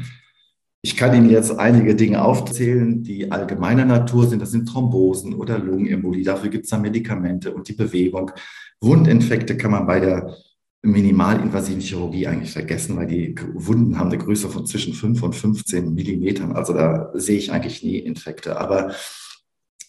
Ich 0.81 0.95
kann 0.95 1.15
Ihnen 1.15 1.29
jetzt 1.29 1.51
einige 1.51 1.95
Dinge 1.95 2.23
aufzählen, 2.23 3.03
die 3.03 3.31
allgemeiner 3.31 3.85
Natur 3.85 4.27
sind. 4.27 4.41
Das 4.41 4.51
sind 4.51 4.67
Thrombosen 4.67 5.33
oder 5.33 5.57
Lungenembolie. 5.59 6.23
Dafür 6.23 6.49
gibt 6.49 6.65
es 6.65 6.69
dann 6.69 6.81
Medikamente 6.81 7.53
und 7.53 7.67
die 7.67 7.73
Bewegung. 7.73 8.31
Wundinfekte 8.79 9.57
kann 9.57 9.71
man 9.71 9.87
bei 9.87 9.99
der 9.99 10.35
minimalinvasiven 10.83 11.81
Chirurgie 11.81 12.27
eigentlich 12.27 12.51
vergessen, 12.51 12.95
weil 12.95 13.07
die 13.07 13.35
Wunden 13.53 13.97
haben 13.97 14.09
eine 14.09 14.19
Größe 14.19 14.49
von 14.49 14.65
zwischen 14.65 14.93
5 14.93 15.21
und 15.23 15.35
15 15.35 15.93
Millimetern. 15.93 16.53
Also 16.53 16.73
da 16.73 17.11
sehe 17.15 17.37
ich 17.37 17.51
eigentlich 17.51 17.83
nie 17.83 17.97
Infekte. 17.97 18.59
Aber 18.59 18.93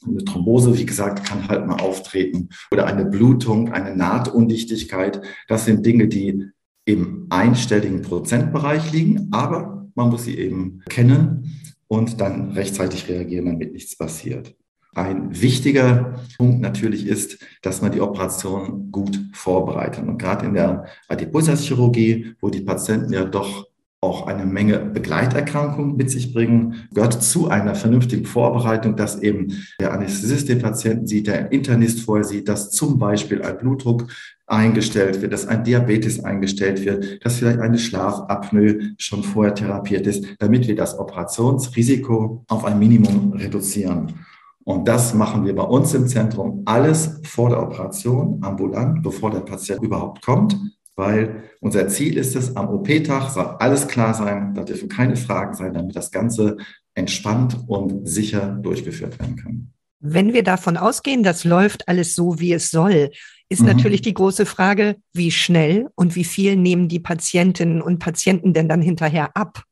eine 0.07 0.25
Thrombose, 0.25 0.77
wie 0.79 0.87
gesagt, 0.87 1.27
kann 1.27 1.49
halt 1.49 1.67
mal 1.67 1.81
auftreten 1.81 2.49
oder 2.73 2.87
eine 2.87 3.05
Blutung, 3.05 3.73
eine 3.73 3.97
Nahtundichtigkeit. 3.97 5.21
Das 5.49 5.65
sind 5.65 5.85
Dinge, 5.85 6.09
die 6.09 6.47
im 6.85 7.27
einstelligen 7.29 8.03
Prozentbereich 8.03 8.93
liegen, 8.93 9.29
aber 9.31 9.78
man 9.99 10.11
muss 10.11 10.25
sie 10.25 10.39
eben 10.39 10.81
kennen 10.89 11.61
und 11.89 12.21
dann 12.21 12.53
rechtzeitig 12.53 13.09
reagieren, 13.09 13.47
damit 13.47 13.73
nichts 13.73 13.99
passiert. 13.99 14.55
ein 14.95 15.41
wichtiger 15.41 16.21
Punkt 16.39 16.61
natürlich 16.61 17.07
ist, 17.07 17.45
dass 17.63 17.83
man 17.83 17.93
die 17.93 18.01
Operation 18.01 18.91
gut 18.91 19.21
vorbereitet. 19.33 20.05
Und 20.07 20.19
gerade 20.19 20.47
in 20.47 20.55
der 20.55 20.87
Adipositas-Chirurgie, 21.09 22.35
wo 22.41 22.49
die 22.49 22.63
Patienten 22.63 23.13
ja 23.13 23.25
doch 23.25 23.69
auch 24.01 24.29
eine 24.29 24.47
Menge 24.47 24.79
Begleiterkrankungen 24.79 25.97
mit 25.97 26.11
sich 26.11 26.33
bringen, 26.33 26.89
gehört 26.95 27.21
zu 27.21 27.49
einer 27.49 27.75
vernünftigen 27.75 28.27
Vorbereitung, 28.27 28.95
dass 28.95 29.21
eben 29.21 29.55
der 29.81 29.93
Anästhesist 29.93 30.49
den 30.49 30.61
Patienten 30.61 31.09
sieht, 31.09 31.27
der 31.27 31.51
Internist 31.51 32.03
vorher 32.03 32.25
sieht, 32.25 32.49
dass 32.49 32.71
zum 32.71 32.99
Beispiel 32.99 33.43
ein 33.43 33.59
Blutdruck 33.59 34.07
eingestellt 34.47 35.21
wird, 35.21 35.33
dass 35.33 35.49
ein 35.49 35.65
Diabetes 35.65 36.25
eingestellt 36.25 36.85
wird, 36.85 37.25
dass 37.25 37.37
vielleicht 37.37 37.59
eine 37.59 37.79
Schlafapnoe 37.79 38.95
schon 38.99 39.25
vorher 39.25 39.55
therapiert 39.55 40.07
ist, 40.07 40.25
damit 40.39 40.69
wir 40.69 40.77
das 40.77 40.97
Operationsrisiko 40.97 42.45
auf 42.47 42.65
ein 42.65 42.79
Minimum 42.79 43.33
reduzieren. 43.33 44.15
Und 44.63 44.87
das 44.87 45.13
machen 45.13 45.45
wir 45.45 45.57
bei 45.57 45.65
uns 45.65 45.93
im 45.95 46.07
Zentrum 46.07 46.63
alles 46.67 47.21
vor 47.25 47.49
der 47.49 47.63
Operation, 47.63 48.39
ambulant, 48.43 49.03
bevor 49.03 49.31
der 49.31 49.41
Patient 49.41 49.83
überhaupt 49.83 50.25
kommt 50.25 50.57
weil 50.99 51.45
unser 51.61 51.87
Ziel 51.89 52.19
ist 52.19 52.35
es, 52.35 52.57
am 52.57 52.69
OP-Tag 52.69 53.31
soll 53.31 53.57
alles 53.61 53.87
klar 53.87 54.15
sein, 54.15 54.53
da 54.55 54.65
dürfen 54.65 54.89
keine 54.89 55.17
Fragen 55.17 55.55
sein, 55.55 55.73
damit 55.73 55.95
das 55.95 56.11
Ganze 56.11 56.57
entspannt 56.95 57.57
und 57.69 58.07
sicher 58.09 58.59
durchgeführt 58.61 59.19
werden 59.21 59.37
kann. 59.37 59.73
Wenn 60.01 60.33
wir 60.33 60.43
davon 60.43 60.77
ausgehen, 60.77 61.23
das 61.23 61.45
läuft 61.45 61.89
alles 61.89 62.17
so, 62.17 62.41
wie 62.41 62.53
es 62.53 62.71
soll, 62.71 63.11
ist 63.49 63.61
mhm. 63.61 63.69
natürlich 63.69 64.03
die 64.03 64.15
große 64.15 64.45
Frage, 64.45 64.97
wie 65.13 65.31
schnell 65.31 65.89
und 65.95 66.17
wie 66.17 66.25
viel 66.25 66.57
nehmen 66.57 66.89
die 66.89 67.01
Patientinnen 67.01 67.81
und 67.81 68.01
Patienten 68.01 68.53
denn 68.53 68.69
dann 68.69 68.83
hinterher 68.83 69.37
ab? 69.37 69.63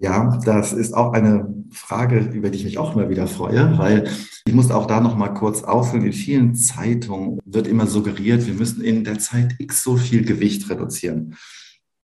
Ja, 0.00 0.38
das 0.44 0.72
ist 0.72 0.94
auch 0.94 1.12
eine 1.12 1.52
Frage, 1.72 2.20
über 2.32 2.50
die 2.50 2.58
ich 2.58 2.64
mich 2.64 2.78
auch 2.78 2.94
immer 2.94 3.10
wieder 3.10 3.26
freue, 3.26 3.76
weil 3.78 4.08
ich 4.46 4.54
muss 4.54 4.70
auch 4.70 4.86
da 4.86 5.00
noch 5.00 5.16
mal 5.16 5.28
kurz 5.28 5.64
ausholen. 5.64 6.06
In 6.06 6.12
vielen 6.12 6.54
Zeitungen 6.54 7.40
wird 7.44 7.66
immer 7.66 7.88
suggeriert, 7.88 8.46
wir 8.46 8.54
müssen 8.54 8.80
in 8.80 9.02
der 9.02 9.18
Zeit 9.18 9.56
X 9.58 9.82
so 9.82 9.96
viel 9.96 10.24
Gewicht 10.24 10.70
reduzieren. 10.70 11.34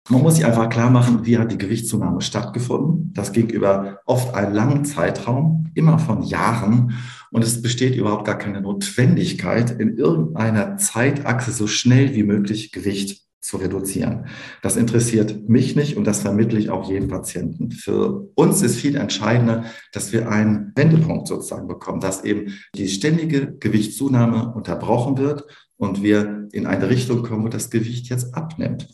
Man 0.10 0.22
muss 0.22 0.36
sich 0.36 0.46
einfach 0.46 0.70
klar 0.70 0.89
machen, 0.89 1.25
wie 1.25 1.38
hat 1.38 1.51
die 1.51 1.58
Gewichtszunahme 1.58 2.22
stattgefunden. 2.22 3.12
Das 3.13 3.34
ging 3.34 3.50
über 3.50 4.00
oft 4.06 4.34
einen 4.36 4.53
langen 4.53 4.86
Zeitraum, 4.86 5.67
immer 5.74 6.00
von 6.00 6.24
Jahren. 6.24 6.94
Und 7.32 7.44
es 7.44 7.62
besteht 7.62 7.96
überhaupt 7.96 8.25
gar 8.25 8.38
keine 8.38 8.62
Notwendigkeit, 8.62 9.72
in 9.72 9.98
irgendeiner 9.98 10.77
Zeitachse 10.77 11.51
so 11.51 11.67
schnell 11.67 12.15
wie 12.15 12.24
möglich 12.24 12.72
Gewicht 12.72 13.26
zu 13.48 13.58
reduzieren. 13.58 14.25
Das 14.62 14.75
interessiert 14.75 15.48
mich 15.48 15.77
nicht 15.77 15.96
und 15.96 16.06
das 16.06 16.20
vermittle 16.20 16.60
ich 16.60 16.70
auch 16.70 16.89
jedem 16.89 17.08
Patienten. 17.08 17.72
Für 17.72 18.27
uns 18.36 18.62
ist 18.62 18.75
viel 18.75 18.98
entscheidender, 18.98 19.63
dass 19.94 20.12
wir 20.12 20.30
einen 20.30 20.74
Wendepunkt 20.75 21.30
sozusagen 21.30 21.66
bekommen, 21.66 22.01
dass 22.01 22.25
eben 22.25 22.58
die 22.75 22.89
ständige 22.89 23.56
Gewichtszunahme 23.58 24.54
unterbrochen 24.54 25.18
wird 25.18 25.46
und 25.77 26.04
wir 26.04 26.50
in 26.51 26.66
eine 26.66 26.89
Richtung 26.89 27.24
kommen, 27.24 27.46
wo 27.46 27.48
das 27.48 27.70
Gewicht 27.70 28.10
jetzt 28.10 28.36
abnimmt. 28.36 28.89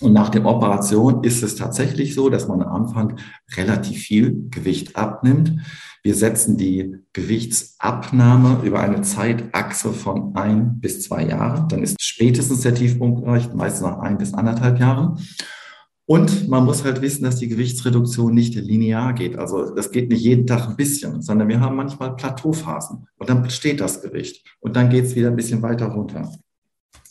Und 0.00 0.12
nach 0.12 0.28
der 0.28 0.44
Operation 0.44 1.24
ist 1.24 1.42
es 1.42 1.54
tatsächlich 1.54 2.14
so, 2.14 2.28
dass 2.28 2.48
man 2.48 2.62
am 2.62 2.84
Anfang 2.84 3.18
relativ 3.56 3.98
viel 4.02 4.48
Gewicht 4.50 4.96
abnimmt. 4.96 5.52
Wir 6.02 6.14
setzen 6.14 6.56
die 6.56 6.96
Gewichtsabnahme 7.14 8.60
über 8.62 8.80
eine 8.80 9.00
Zeitachse 9.00 9.92
von 9.92 10.36
ein 10.36 10.80
bis 10.80 11.02
zwei 11.02 11.26
Jahren. 11.26 11.68
Dann 11.68 11.82
ist 11.82 11.96
spätestens 12.00 12.60
der 12.60 12.74
Tiefpunkt 12.74 13.24
erreicht, 13.24 13.54
meist 13.54 13.82
nach 13.82 13.98
ein 13.98 14.18
bis 14.18 14.34
anderthalb 14.34 14.78
Jahren. 14.78 15.18
Und 16.04 16.48
man 16.48 16.64
muss 16.64 16.84
halt 16.84 17.02
wissen, 17.02 17.24
dass 17.24 17.36
die 17.36 17.48
Gewichtsreduktion 17.48 18.32
nicht 18.32 18.54
linear 18.54 19.12
geht. 19.14 19.36
Also 19.36 19.74
das 19.74 19.90
geht 19.90 20.08
nicht 20.08 20.22
jeden 20.22 20.46
Tag 20.46 20.68
ein 20.68 20.76
bisschen, 20.76 21.20
sondern 21.20 21.48
wir 21.48 21.58
haben 21.58 21.74
manchmal 21.74 22.14
Plateauphasen 22.14 23.08
und 23.16 23.28
dann 23.28 23.50
steht 23.50 23.80
das 23.80 24.02
Gewicht 24.02 24.44
und 24.60 24.76
dann 24.76 24.88
geht 24.88 25.06
es 25.06 25.16
wieder 25.16 25.28
ein 25.28 25.36
bisschen 25.36 25.62
weiter 25.62 25.86
runter. 25.86 26.30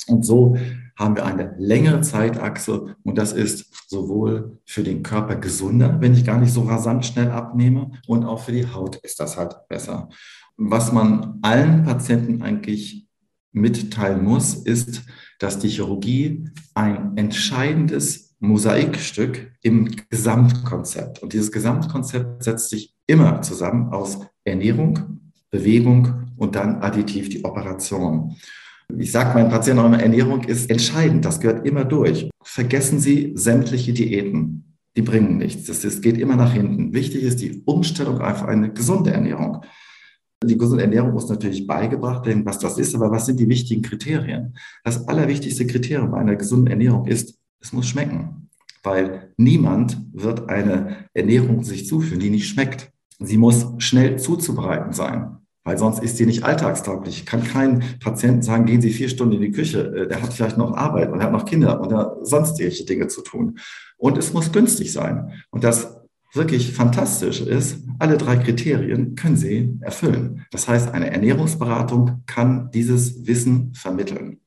Und 0.08 0.26
so 0.26 0.56
haben 0.98 1.16
wir 1.16 1.26
eine 1.26 1.56
längere 1.58 2.02
Zeitachse 2.02 2.96
und 3.04 3.18
das 3.18 3.34
ist 3.34 3.90
sowohl 3.90 4.60
für 4.66 4.84
den 4.84 5.04
Körper 5.04 5.36
gesunder, 5.36 5.98
wenn 6.00 6.14
ich 6.14 6.26
gar 6.26 6.40
nicht 6.40 6.54
so 6.54 6.64
rasant 6.64 7.06
schnell 7.06 7.32
abnehme 7.32 7.92
und 8.08 8.24
auch 8.24 8.42
für 8.44 8.52
die 8.52 8.68
Haut 8.68 8.96
ist 8.98 9.20
das 9.20 9.38
halt 9.38 9.56
besser. 9.68 10.10
Was 10.58 10.94
man 10.94 11.40
allen 11.42 11.84
Patienten 11.84 12.42
eigentlich 12.42 13.08
mitteilen 13.52 14.24
muss, 14.24 14.54
ist, 14.54 15.04
dass 15.40 15.60
die 15.60 15.70
Chirurgie 15.70 16.50
ein 16.74 17.18
entscheidendes 17.18 18.36
Mosaikstück 18.40 19.52
im 19.62 19.90
Gesamtkonzept. 20.10 21.24
Und 21.24 21.34
dieses 21.34 21.52
Gesamtkonzept 21.52 22.44
setzt 22.44 22.70
sich 22.70 22.94
immer 23.08 23.42
zusammen 23.42 23.92
aus 23.92 24.20
Ernährung, 24.44 25.32
Bewegung 25.50 26.32
und 26.38 26.56
dann 26.56 26.82
additiv 26.82 27.30
die 27.30 27.44
Operation. 27.44 28.36
Ich 28.98 29.12
sage 29.12 29.34
meinen 29.34 29.50
Patienten 29.50 29.82
auch 29.82 29.88
immer, 29.88 30.02
Ernährung 30.02 30.44
ist 30.44 30.70
entscheidend, 30.70 31.26
das 31.26 31.40
gehört 31.40 31.66
immer 31.66 31.86
durch. 31.86 32.30
Vergessen 32.44 33.00
Sie 33.00 33.34
sämtliche 33.36 33.94
Diäten, 33.94 34.78
die 34.96 35.02
bringen 35.02 35.38
nichts. 35.38 35.68
Das, 35.68 35.82
das 35.82 36.02
geht 36.02 36.18
immer 36.18 36.36
nach 36.36 36.54
hinten. 36.54 36.94
Wichtig 36.94 37.24
ist 37.24 37.42
die 37.42 37.64
Umstellung 37.66 38.22
auf 38.22 38.44
eine 38.44 38.72
gesunde 38.72 39.12
Ernährung. 39.12 39.64
Die 40.44 40.58
gesunde 40.58 40.84
Ernährung 40.84 41.14
muss 41.14 41.28
natürlich 41.28 41.66
beigebracht 41.66 42.26
werden, 42.26 42.46
was 42.46 42.60
das 42.60 42.78
ist, 42.78 42.94
aber 42.94 43.10
was 43.12 43.26
sind 43.26 43.40
die 43.40 43.50
wichtigen 43.50 43.82
Kriterien? 43.82 44.56
Das 44.84 45.08
allerwichtigste 45.08 45.66
Kriterium 45.66 46.14
einer 46.14 46.36
gesunden 46.36 46.68
Ernährung 46.68 47.08
ist, 47.08 47.40
es 47.60 47.74
muss 47.74 47.88
schmecken, 47.88 48.50
weil 48.84 49.34
niemand 49.38 50.00
wird 50.14 50.50
eine 50.50 51.08
Ernährung 51.14 51.64
sich 51.64 51.88
zuführen, 51.88 52.20
die 52.20 52.30
nicht 52.30 52.48
schmeckt. 52.48 52.92
Sie 53.20 53.38
muss 53.38 53.66
schnell 53.80 54.20
zuzubereiten 54.20 54.94
sein 54.94 55.38
weil 55.66 55.78
sonst 55.78 56.02
ist 56.02 56.16
sie 56.18 56.28
nicht 56.28 56.44
alltagstauglich. 56.44 57.20
Ich 57.20 57.26
kann 57.26 57.44
kein 57.44 57.84
Patienten 58.00 58.44
sagen, 58.44 58.66
gehen 58.66 58.82
Sie 58.82 58.92
vier 58.92 59.10
Stunden 59.10 59.34
in 59.34 59.42
die 59.42 59.52
Küche. 59.52 59.80
Äh, 59.80 60.08
der 60.08 60.22
hat 60.22 60.32
vielleicht 60.32 60.58
noch 60.58 60.78
Arbeit 60.78 61.12
und 61.12 61.22
hat 61.22 61.34
noch 61.34 61.46
Kinder 61.46 61.82
und 61.82 62.26
sonstige 62.26 62.86
Dinge 62.86 63.08
zu 63.08 63.22
tun. 63.22 63.58
Und 63.98 64.18
es 64.18 64.32
muss 64.32 64.52
günstig 64.52 64.94
sein. 64.94 65.34
Und 65.50 65.64
das 65.64 65.98
wirklich 66.34 66.74
fantastisch 66.74 67.42
ist, 67.42 67.80
alle 67.98 68.18
drei 68.18 68.38
Kriterien 68.38 69.16
können 69.16 69.38
Sie 69.38 69.78
erfüllen. 69.82 70.46
Das 70.52 70.68
heißt, 70.68 70.94
eine 70.94 71.12
Ernährungsberatung 71.12 72.24
kann 72.28 72.70
dieses 72.72 73.26
Wissen 73.26 73.74
vermitteln. 73.74 74.42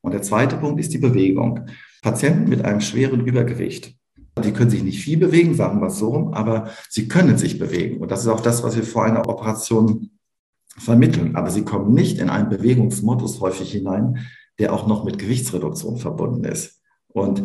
Und 0.00 0.12
der 0.12 0.22
zweite 0.22 0.56
Punkt 0.56 0.80
ist 0.80 0.92
die 0.92 0.98
Bewegung. 0.98 1.66
Patienten 2.02 2.50
mit 2.50 2.64
einem 2.64 2.80
schweren 2.80 3.24
Übergewicht, 3.24 3.94
die 4.42 4.52
können 4.52 4.70
sich 4.70 4.82
nicht 4.82 5.00
viel 5.00 5.16
bewegen, 5.16 5.54
sagen 5.54 5.80
wir 5.80 5.86
es 5.86 5.98
so, 5.98 6.30
aber 6.34 6.70
sie 6.88 7.06
können 7.06 7.38
sich 7.38 7.58
bewegen. 7.58 8.00
Und 8.00 8.10
das 8.10 8.22
ist 8.22 8.28
auch 8.28 8.40
das, 8.40 8.64
was 8.64 8.74
wir 8.74 8.82
vor 8.82 9.04
einer 9.04 9.28
Operation 9.28 10.10
vermitteln. 10.76 11.36
Aber 11.36 11.50
sie 11.50 11.62
kommen 11.62 11.94
nicht 11.94 12.18
in 12.18 12.30
einen 12.30 12.48
Bewegungsmodus 12.48 13.40
häufig 13.40 13.72
hinein, 13.72 14.26
der 14.58 14.72
auch 14.72 14.86
noch 14.86 15.04
mit 15.04 15.18
Gewichtsreduktion 15.18 15.98
verbunden 15.98 16.44
ist. 16.44 16.80
Und 17.08 17.42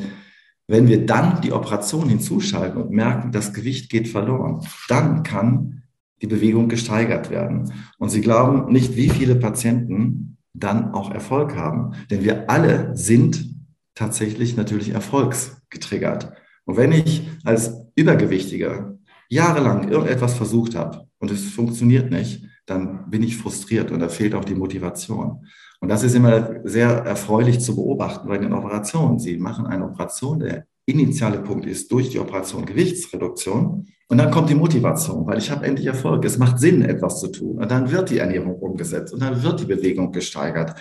wenn 0.67 0.87
wir 0.87 1.05
dann 1.05 1.41
die 1.41 1.51
Operation 1.51 2.09
hinzuschalten 2.09 2.81
und 2.81 2.91
merken, 2.91 3.31
das 3.31 3.53
Gewicht 3.53 3.89
geht 3.89 4.07
verloren, 4.07 4.65
dann 4.87 5.23
kann 5.23 5.83
die 6.21 6.27
Bewegung 6.27 6.69
gesteigert 6.69 7.29
werden. 7.29 7.71
Und 7.97 8.09
Sie 8.09 8.21
glauben 8.21 8.71
nicht, 8.71 8.95
wie 8.95 9.09
viele 9.09 9.35
Patienten 9.35 10.37
dann 10.53 10.93
auch 10.93 11.11
Erfolg 11.11 11.55
haben. 11.55 11.93
Denn 12.11 12.23
wir 12.23 12.49
alle 12.49 12.95
sind 12.95 13.55
tatsächlich 13.95 14.57
natürlich 14.57 14.89
erfolgsgetriggert. 14.89 16.33
Und 16.65 16.77
wenn 16.77 16.91
ich 16.91 17.27
als 17.43 17.73
Übergewichtiger 17.95 18.97
jahrelang 19.29 19.89
irgendetwas 19.89 20.35
versucht 20.35 20.75
habe 20.75 21.07
und 21.19 21.31
es 21.31 21.49
funktioniert 21.49 22.11
nicht, 22.11 22.45
dann 22.69 23.09
bin 23.09 23.23
ich 23.23 23.37
frustriert 23.37 23.91
und 23.91 23.99
da 23.99 24.09
fehlt 24.09 24.35
auch 24.35 24.45
die 24.45 24.55
Motivation. 24.55 25.45
Und 25.79 25.89
das 25.89 26.03
ist 26.03 26.15
immer 26.15 26.59
sehr 26.63 26.89
erfreulich 26.89 27.59
zu 27.61 27.75
beobachten 27.75 28.27
bei 28.27 28.37
den 28.37 28.53
Operationen. 28.53 29.19
Sie 29.19 29.37
machen 29.37 29.65
eine 29.65 29.85
Operation, 29.85 30.39
der 30.39 30.65
initiale 30.85 31.39
Punkt 31.39 31.65
ist 31.65 31.91
durch 31.91 32.09
die 32.09 32.19
Operation 32.19 32.65
Gewichtsreduktion. 32.65 33.87
Und 34.07 34.17
dann 34.17 34.31
kommt 34.31 34.49
die 34.49 34.55
Motivation, 34.55 35.25
weil 35.25 35.37
ich 35.37 35.51
habe 35.51 35.65
endlich 35.65 35.87
Erfolg. 35.87 36.25
Es 36.25 36.37
macht 36.37 36.59
Sinn, 36.59 36.81
etwas 36.81 37.19
zu 37.19 37.27
tun. 37.27 37.57
Und 37.59 37.71
dann 37.71 37.91
wird 37.91 38.09
die 38.09 38.17
Ernährung 38.17 38.55
umgesetzt 38.55 39.13
und 39.13 39.21
dann 39.21 39.41
wird 39.43 39.61
die 39.61 39.65
Bewegung 39.65 40.11
gesteigert. 40.11 40.75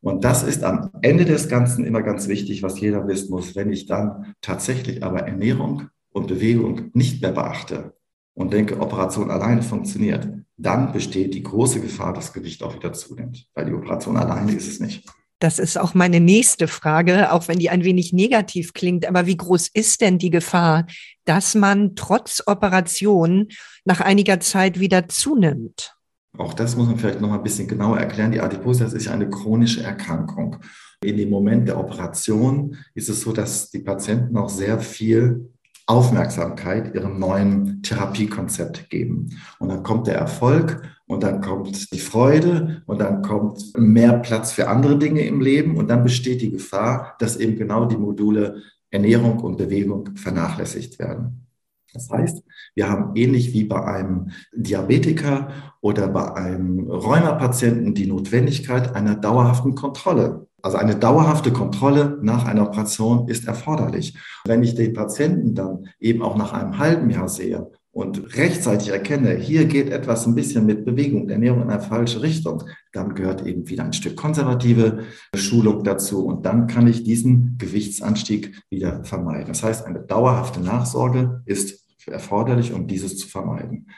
Und 0.00 0.24
das 0.24 0.42
ist 0.42 0.64
am 0.64 0.90
Ende 1.02 1.26
des 1.26 1.48
Ganzen 1.48 1.84
immer 1.84 2.02
ganz 2.02 2.26
wichtig, 2.26 2.62
was 2.62 2.80
jeder 2.80 3.06
wissen 3.06 3.30
muss. 3.30 3.54
Wenn 3.54 3.70
ich 3.70 3.86
dann 3.86 4.34
tatsächlich 4.40 5.04
aber 5.04 5.20
Ernährung 5.20 5.88
und 6.10 6.26
Bewegung 6.26 6.90
nicht 6.94 7.20
mehr 7.20 7.32
beachte 7.32 7.92
und 8.34 8.52
denke, 8.52 8.80
Operation 8.80 9.30
alleine 9.30 9.62
funktioniert, 9.62 10.28
dann 10.56 10.92
besteht 10.92 11.34
die 11.34 11.42
große 11.42 11.80
Gefahr, 11.80 12.12
dass 12.12 12.32
Gewicht 12.32 12.62
auch 12.62 12.74
wieder 12.74 12.92
zunimmt, 12.92 13.46
weil 13.54 13.66
die 13.66 13.72
Operation 13.72 14.16
alleine 14.16 14.52
ist 14.52 14.68
es 14.68 14.80
nicht. 14.80 15.04
Das 15.40 15.58
ist 15.58 15.78
auch 15.78 15.94
meine 15.94 16.20
nächste 16.20 16.68
Frage, 16.68 17.32
auch 17.32 17.48
wenn 17.48 17.58
die 17.58 17.70
ein 17.70 17.82
wenig 17.82 18.12
negativ 18.12 18.74
klingt. 18.74 19.06
Aber 19.06 19.24
wie 19.24 19.38
groß 19.38 19.68
ist 19.68 20.02
denn 20.02 20.18
die 20.18 20.28
Gefahr, 20.28 20.86
dass 21.24 21.54
man 21.54 21.94
trotz 21.94 22.42
Operation 22.46 23.48
nach 23.86 24.02
einiger 24.02 24.38
Zeit 24.40 24.80
wieder 24.80 25.08
zunimmt? 25.08 25.96
Auch 26.36 26.52
das 26.52 26.76
muss 26.76 26.88
man 26.88 26.98
vielleicht 26.98 27.22
noch 27.22 27.30
mal 27.30 27.38
ein 27.38 27.42
bisschen 27.42 27.68
genauer 27.68 27.98
erklären. 27.98 28.32
Die 28.32 28.40
Adipositas 28.40 28.92
ist 28.92 29.06
ja 29.06 29.12
eine 29.12 29.30
chronische 29.30 29.82
Erkrankung. 29.82 30.58
In 31.02 31.16
dem 31.16 31.30
Moment 31.30 31.66
der 31.66 31.78
Operation 31.78 32.76
ist 32.94 33.08
es 33.08 33.22
so, 33.22 33.32
dass 33.32 33.70
die 33.70 33.80
Patienten 33.80 34.36
auch 34.36 34.50
sehr 34.50 34.78
viel 34.78 35.50
Aufmerksamkeit 35.90 36.94
ihrem 36.94 37.18
neuen 37.18 37.82
Therapiekonzept 37.82 38.90
geben. 38.90 39.30
Und 39.58 39.70
dann 39.70 39.82
kommt 39.82 40.06
der 40.06 40.14
Erfolg 40.14 40.82
und 41.06 41.24
dann 41.24 41.40
kommt 41.40 41.92
die 41.92 41.98
Freude 41.98 42.82
und 42.86 43.00
dann 43.00 43.22
kommt 43.22 43.60
mehr 43.76 44.12
Platz 44.18 44.52
für 44.52 44.68
andere 44.68 44.96
Dinge 44.98 45.26
im 45.26 45.40
Leben 45.40 45.76
und 45.76 45.88
dann 45.88 46.04
besteht 46.04 46.42
die 46.42 46.52
Gefahr, 46.52 47.16
dass 47.18 47.36
eben 47.36 47.56
genau 47.56 47.86
die 47.86 47.96
Module 47.96 48.62
Ernährung 48.90 49.40
und 49.40 49.56
Bewegung 49.56 50.10
vernachlässigt 50.14 51.00
werden. 51.00 51.46
Das 51.92 52.08
heißt, 52.10 52.42
wir 52.74 52.88
haben 52.88 53.16
ähnlich 53.16 53.52
wie 53.52 53.64
bei 53.64 53.84
einem 53.84 54.30
Diabetiker 54.54 55.48
oder 55.80 56.08
bei 56.08 56.34
einem 56.34 56.88
Rheumapatienten 56.88 57.94
die 57.94 58.06
Notwendigkeit 58.06 58.94
einer 58.94 59.16
dauerhaften 59.16 59.74
Kontrolle. 59.74 60.46
Also 60.62 60.76
eine 60.76 60.96
dauerhafte 60.96 61.52
Kontrolle 61.52 62.18
nach 62.22 62.44
einer 62.44 62.62
Operation 62.62 63.28
ist 63.28 63.46
erforderlich. 63.46 64.16
Wenn 64.44 64.62
ich 64.62 64.74
den 64.74 64.92
Patienten 64.92 65.54
dann 65.54 65.86
eben 65.98 66.22
auch 66.22 66.36
nach 66.36 66.52
einem 66.52 66.78
halben 66.78 67.10
Jahr 67.10 67.28
sehe 67.28 67.70
und 67.92 68.36
rechtzeitig 68.36 68.90
erkenne, 68.90 69.34
hier 69.34 69.64
geht 69.64 69.90
etwas 69.90 70.26
ein 70.26 70.34
bisschen 70.34 70.66
mit 70.66 70.84
Bewegung, 70.84 71.28
Ernährung 71.28 71.62
in 71.62 71.70
eine 71.70 71.80
falsche 71.80 72.22
Richtung, 72.22 72.64
dann 72.92 73.14
gehört 73.14 73.46
eben 73.46 73.68
wieder 73.68 73.84
ein 73.84 73.92
Stück 73.92 74.16
konservative 74.16 75.04
Schulung 75.34 75.82
dazu 75.82 76.26
und 76.26 76.44
dann 76.46 76.66
kann 76.66 76.86
ich 76.86 77.02
diesen 77.04 77.56
Gewichtsanstieg 77.58 78.62
wieder 78.70 79.02
vermeiden. 79.04 79.48
Das 79.48 79.62
heißt, 79.62 79.86
eine 79.86 80.00
dauerhafte 80.00 80.60
Nachsorge 80.60 81.42
ist 81.46 81.79
erforderlich, 82.08 82.72
um 82.72 82.86
dieses 82.86 83.16
zu 83.16 83.28
vermeiden. 83.28 83.90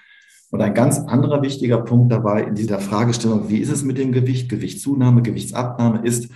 Und 0.50 0.60
ein 0.60 0.74
ganz 0.74 0.98
anderer 0.98 1.40
wichtiger 1.42 1.78
Punkt 1.78 2.12
dabei 2.12 2.42
in 2.42 2.54
dieser 2.54 2.78
Fragestellung, 2.78 3.48
wie 3.48 3.58
ist 3.58 3.70
es 3.70 3.82
mit 3.82 3.96
dem 3.96 4.12
Gewicht, 4.12 4.50
Gewichtszunahme, 4.50 5.22
Gewichtsabnahme, 5.22 6.06
ist 6.06 6.30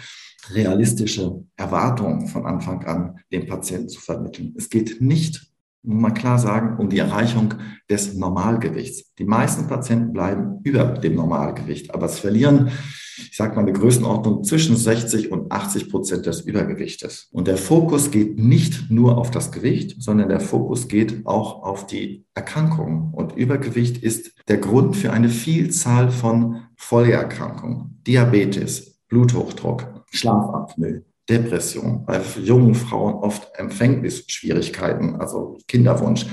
realistische 0.50 1.44
Erwartungen 1.56 2.26
von 2.28 2.46
Anfang 2.46 2.84
an 2.84 3.18
dem 3.32 3.46
Patienten 3.46 3.88
zu 3.88 4.00
vermitteln. 4.00 4.54
Es 4.56 4.70
geht 4.70 5.00
nicht 5.00 5.52
muss 5.82 6.02
man 6.02 6.14
klar 6.14 6.38
sagen, 6.38 6.78
um 6.78 6.88
die 6.88 6.98
Erreichung 6.98 7.54
des 7.88 8.14
Normalgewichts. 8.14 9.14
Die 9.18 9.24
meisten 9.24 9.68
Patienten 9.68 10.12
bleiben 10.12 10.60
über 10.64 10.84
dem 10.84 11.14
Normalgewicht, 11.14 11.94
aber 11.94 12.06
es 12.06 12.18
verlieren, 12.18 12.70
ich 13.18 13.36
sage 13.36 13.54
mal, 13.54 13.62
eine 13.62 13.72
Größenordnung 13.72 14.44
zwischen 14.44 14.76
60 14.76 15.32
und 15.32 15.50
80 15.50 15.90
Prozent 15.90 16.26
des 16.26 16.42
Übergewichtes. 16.42 17.28
Und 17.32 17.48
der 17.48 17.56
Fokus 17.56 18.10
geht 18.10 18.38
nicht 18.38 18.90
nur 18.90 19.16
auf 19.16 19.30
das 19.30 19.52
Gewicht, 19.52 20.02
sondern 20.02 20.28
der 20.28 20.40
Fokus 20.40 20.88
geht 20.88 21.26
auch 21.26 21.62
auf 21.62 21.86
die 21.86 22.26
Erkrankungen. 22.34 23.14
Und 23.14 23.36
Übergewicht 23.36 24.02
ist 24.02 24.32
der 24.48 24.58
Grund 24.58 24.96
für 24.96 25.12
eine 25.12 25.28
Vielzahl 25.28 26.10
von 26.10 26.62
Folgeerkrankungen. 26.76 28.02
Diabetes, 28.06 28.98
Bluthochdruck, 29.08 30.04
Schlafapnoe, 30.10 31.02
Depression, 31.28 32.04
bei 32.04 32.20
jungen 32.40 32.74
Frauen 32.74 33.14
oft 33.14 33.48
Empfängnisschwierigkeiten, 33.54 35.16
also 35.16 35.58
Kinderwunsch. 35.66 36.26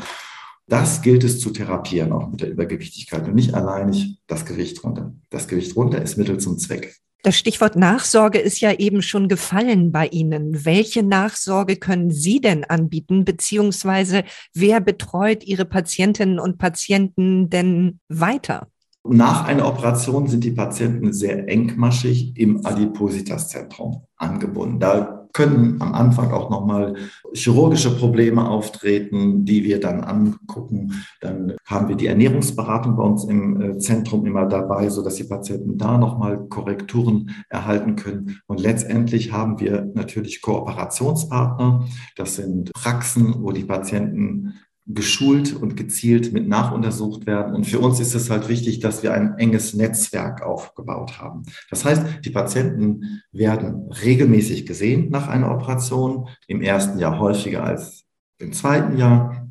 Das 0.67 1.01
gilt 1.01 1.23
es 1.23 1.39
zu 1.39 1.49
therapieren, 1.49 2.13
auch 2.13 2.29
mit 2.29 2.41
der 2.41 2.51
Übergewichtigkeit 2.51 3.27
und 3.27 3.35
nicht 3.35 3.53
alleinig 3.53 4.17
das 4.27 4.45
Gewicht 4.45 4.83
runter. 4.83 5.13
Das 5.29 5.47
Gewicht 5.47 5.75
runter 5.75 6.01
ist 6.01 6.17
Mittel 6.17 6.37
zum 6.37 6.57
Zweck. 6.57 6.95
Das 7.25 7.37
Stichwort 7.37 7.77
Nachsorge 7.77 8.37
ist 8.37 8.59
ja 8.59 8.73
eben 8.73 9.01
schon 9.01 9.29
gefallen 9.29 9.93
bei 9.93 10.07
Ihnen. 10.07 10.65
Welche 10.65 11.03
Nachsorge 11.03 11.77
können 11.77 12.11
Sie 12.11 12.41
denn 12.41 12.65
anbieten, 12.65 13.23
beziehungsweise 13.23 14.25
wer 14.53 14.81
betreut 14.81 15.45
Ihre 15.45 15.63
Patientinnen 15.63 16.37
und 16.37 16.57
Patienten 16.57 17.49
denn 17.49 18.01
weiter? 18.09 18.67
Nach 19.05 19.45
einer 19.45 19.67
Operation 19.67 20.27
sind 20.27 20.45
die 20.45 20.51
Patienten 20.51 21.11
sehr 21.11 21.49
engmaschig 21.49 22.37
im 22.37 22.65
Adipositas-Zentrum 22.65 24.03
angebunden. 24.17 24.79
Da 24.79 25.23
können 25.33 25.81
am 25.81 25.93
Anfang 25.93 26.31
auch 26.31 26.49
nochmal 26.49 26.95
chirurgische 27.33 27.97
Probleme 27.97 28.47
auftreten, 28.47 29.45
die 29.45 29.63
wir 29.63 29.79
dann 29.79 30.01
angucken. 30.01 31.03
Dann 31.21 31.55
haben 31.65 31.89
wir 31.89 31.95
die 31.95 32.05
Ernährungsberatung 32.07 32.95
bei 32.95 33.03
uns 33.03 33.25
im 33.25 33.59
äh, 33.59 33.77
Zentrum 33.79 34.25
immer 34.25 34.45
dabei, 34.45 34.89
sodass 34.89 35.15
die 35.15 35.23
Patienten 35.23 35.77
da 35.77 35.97
nochmal 35.97 36.47
Korrekturen 36.47 37.31
erhalten 37.49 37.95
können. 37.95 38.39
Und 38.45 38.61
letztendlich 38.61 39.31
haben 39.31 39.59
wir 39.59 39.91
natürlich 39.95 40.41
Kooperationspartner. 40.41 41.87
Das 42.15 42.35
sind 42.35 42.71
Praxen, 42.73 43.35
wo 43.39 43.51
die 43.51 43.65
Patienten 43.65 44.53
geschult 44.85 45.53
und 45.53 45.77
gezielt 45.77 46.33
mit 46.33 46.47
nachuntersucht 46.47 47.25
werden. 47.25 47.55
Und 47.55 47.65
für 47.65 47.79
uns 47.79 47.99
ist 47.99 48.15
es 48.15 48.29
halt 48.29 48.49
wichtig, 48.49 48.79
dass 48.79 49.01
wir 49.01 49.13
ein 49.13 49.37
enges 49.37 49.73
Netzwerk 49.73 50.41
aufgebaut 50.41 51.19
haben. 51.19 51.43
Das 51.69 51.85
heißt, 51.85 52.25
die 52.25 52.31
Patienten 52.31 53.21
werden 53.31 53.89
regelmäßig 53.91 54.65
gesehen 54.65 55.09
nach 55.09 55.27
einer 55.27 55.51
Operation, 55.51 56.27
im 56.47 56.61
ersten 56.61 56.99
Jahr 56.99 57.19
häufiger 57.19 57.63
als 57.63 58.03
im 58.39 58.51
zweiten 58.51 58.97
Jahr. 58.97 59.42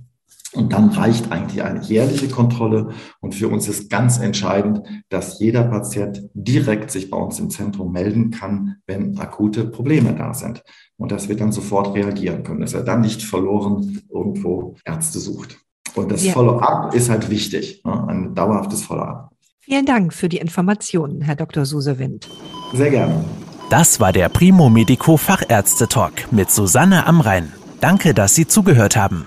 Und 0.54 0.72
dann 0.72 0.90
reicht 0.90 1.32
eigentlich 1.32 1.62
eine 1.62 1.80
jährliche 1.80 2.28
Kontrolle. 2.28 2.90
Und 3.20 3.34
für 3.34 3.48
uns 3.48 3.68
ist 3.68 3.88
ganz 3.88 4.18
entscheidend, 4.18 4.82
dass 5.08 5.38
jeder 5.38 5.64
Patient 5.64 6.28
direkt 6.34 6.90
sich 6.90 7.10
bei 7.10 7.16
uns 7.16 7.38
im 7.38 7.48
Zentrum 7.50 7.92
melden 7.92 8.30
kann, 8.30 8.76
wenn 8.86 9.18
akute 9.18 9.64
Probleme 9.64 10.14
da 10.14 10.34
sind. 10.34 10.62
Und 10.98 11.10
dass 11.10 11.28
wir 11.28 11.36
dann 11.36 11.52
sofort 11.52 11.94
reagieren 11.94 12.42
können, 12.42 12.60
dass 12.60 12.74
er 12.74 12.82
dann 12.82 13.00
nicht 13.00 13.22
verloren 13.22 14.02
irgendwo 14.10 14.76
Ärzte 14.84 15.18
sucht. 15.18 15.58
Und 15.94 16.10
das 16.10 16.24
ja. 16.24 16.32
Follow-up 16.32 16.94
ist 16.94 17.10
halt 17.10 17.30
wichtig, 17.30 17.82
ne? 17.84 18.08
ein 18.08 18.34
dauerhaftes 18.34 18.82
Follow-up. 18.82 19.30
Vielen 19.60 19.86
Dank 19.86 20.12
für 20.12 20.28
die 20.28 20.38
Informationen, 20.38 21.22
Herr 21.22 21.36
Dr. 21.36 21.64
Susewind. 21.64 22.28
Sehr 22.72 22.90
gerne. 22.90 23.24
Das 23.70 24.00
war 24.00 24.12
der 24.12 24.28
Primo 24.28 24.68
Medico 24.68 25.16
Fachärzte 25.16 25.88
Talk 25.88 26.30
mit 26.30 26.50
Susanne 26.50 27.06
Amrein. 27.06 27.52
Danke, 27.80 28.12
dass 28.12 28.34
Sie 28.34 28.46
zugehört 28.46 28.96
haben. 28.96 29.26